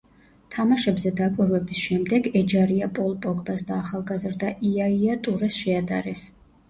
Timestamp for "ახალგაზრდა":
3.85-4.51